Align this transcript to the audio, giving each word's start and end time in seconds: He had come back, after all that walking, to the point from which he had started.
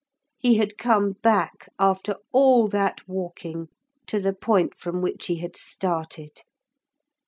He 0.39 0.55
had 0.57 0.79
come 0.79 1.11
back, 1.21 1.69
after 1.77 2.15
all 2.31 2.67
that 2.69 3.07
walking, 3.07 3.67
to 4.07 4.19
the 4.19 4.33
point 4.33 4.75
from 4.75 4.99
which 4.99 5.27
he 5.27 5.35
had 5.35 5.55
started. 5.55 6.41